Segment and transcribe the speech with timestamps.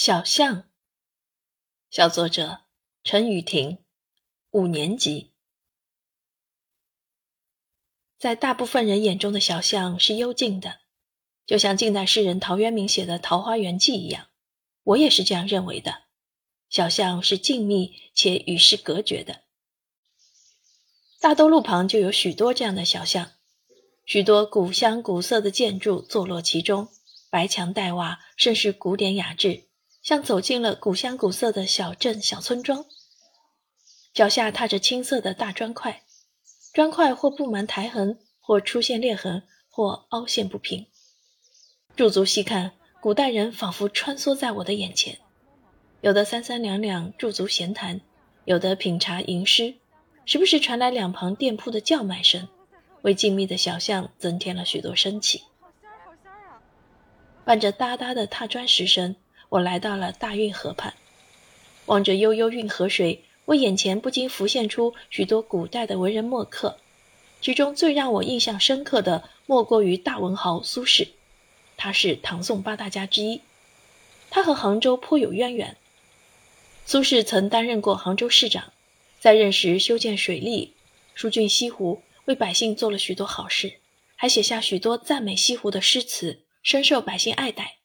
[0.00, 0.62] 小象，
[1.90, 2.60] 小作者
[3.02, 3.78] 陈雨婷，
[4.52, 5.32] 五年级。
[8.16, 10.82] 在大部分人眼中的小象是幽静的，
[11.46, 14.28] 就像近代诗人陶渊明写的《桃花源记》一样，
[14.84, 16.04] 我也是这样认为的。
[16.68, 19.42] 小象是静谧且与世隔绝的。
[21.18, 23.32] 大都路旁就有许多这样的小巷，
[24.04, 26.88] 许多古香古色的建筑坐落其中，
[27.30, 29.64] 白墙黛瓦，甚是古典雅致。
[30.08, 32.86] 像走进了古香古色的小镇小村庄，
[34.14, 36.02] 脚下踏着青色的大砖块，
[36.72, 40.86] 砖块或布满苔痕，或出现裂痕，或凹陷不平。
[41.94, 45.18] 驻足细看，古代人仿佛穿梭在我的眼前，
[46.00, 48.00] 有的三三两两驻足闲谈，
[48.46, 49.74] 有的品茶吟诗，
[50.24, 52.48] 时不时传来两旁店铺的叫卖声，
[53.02, 55.42] 为静谧的小巷增添了许多生气。
[57.44, 59.14] 伴着哒哒的踏砖石声。
[59.50, 60.94] 我来到了大运河畔，
[61.86, 66.78] 望着悠悠运河水，我眼前不禁浮现出许多古代的文人墨客，
[67.40, 71.08] 其中最让我印象深刻的莫过于大文豪苏轼。
[71.78, 73.40] 他是唐宋八大家之一，
[74.28, 75.76] 他和杭州颇有渊源。
[76.84, 78.72] 苏轼曾担任过杭州市长，
[79.18, 80.74] 在任时修建水利、
[81.14, 83.80] 疏浚西湖，为百姓做了许多好事，
[84.16, 87.76] 还写下许多赞美西湖的诗词，深受百姓爱戴。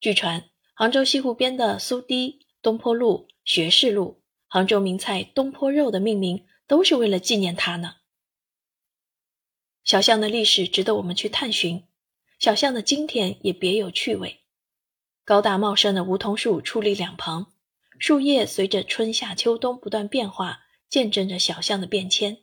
[0.00, 0.51] 据传。
[0.82, 7.98] 杭州西湖边的苏堤、东坡路、学士路，杭州名菜东坡肉的命名都是为了纪念他呢。
[9.84, 11.84] 小巷的历史值得我们去探寻，
[12.40, 14.40] 小巷的今天也别有趣味。
[15.24, 17.52] 高大茂盛的梧桐树矗立两旁，
[18.00, 22.38] 树叶随着春夏秋冬不断变化，见证着小巷的变迁。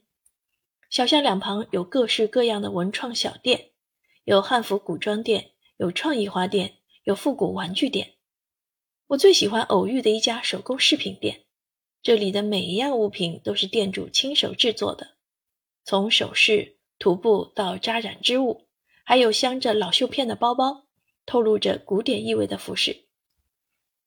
[0.89, 3.71] 小巷两旁有各式各样的文创小店，
[4.23, 8.15] 有汉服古装店，有创意花店，有复古玩具店。
[9.09, 11.43] 我最喜欢偶遇的一家手工饰品店，
[12.03, 15.15] 这里的每一样物品都是店主亲手制作的，
[15.83, 18.67] 从首饰、涂布到扎染织物，
[19.03, 20.85] 还有镶着老绣片的包包，
[21.25, 23.07] 透露着古典意味的服饰。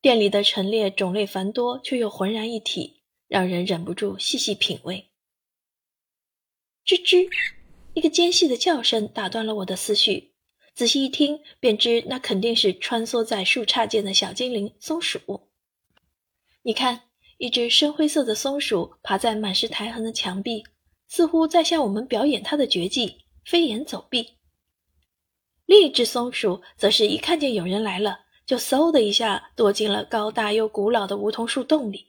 [0.00, 5.10] 店里的陈列种类繁多，却又浑然一体，让人忍不住细细品味。
[6.86, 7.28] 吱吱，
[7.94, 10.31] 一个尖细的叫声打断了我的思绪。
[10.74, 15.48] 仔细一听，便知那肯定是穿梭在树杈间的小精灵松鼠。
[16.62, 17.02] 你看，
[17.36, 20.64] 一只深灰色的松鼠爬在满是苔痕的墙壁，
[21.08, 24.38] 似乎在向我们表演它的绝技——飞檐走壁。
[25.66, 32.06] 另一只松鼠则是一看见有人来了，就嗖的一下躲进了高大又古老的梧桐树洞里。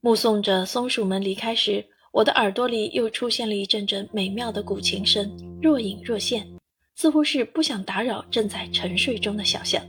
[0.00, 6.57] 目送着松鼠们离开时，我的耳朵里又出现了一阵阵美妙的古琴声，若隐若现。
[6.98, 9.88] 似乎是不想打扰正在沉睡中的小象。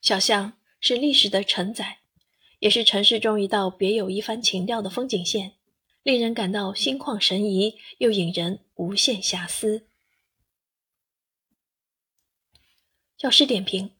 [0.00, 2.00] 小象是历史的承载，
[2.58, 5.52] 也是城市中一道别有一番情调的风景线，
[6.02, 9.86] 令人感到心旷神怡，又引人无限遐思。
[13.16, 13.92] 教师点评：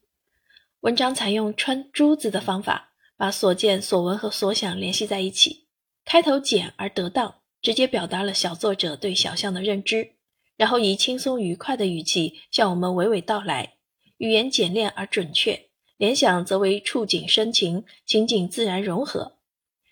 [0.80, 5.68] 文章采用穿珠子的方法，把所见所闻和所想联系在一起，
[6.04, 10.16] 开头简而得当，直接表达了小作者对小象的认知。
[10.60, 13.76] 然后以轻松愉快的语气向我们娓娓道来，
[14.18, 19.38] 语言简练而准确，联想则为触景生情，情景自然融合。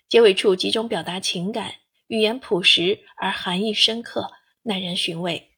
[0.07, 1.73] 结尾处集中表达情感，
[2.05, 4.29] 语言朴实而含义深刻，
[4.61, 5.48] 耐人寻味。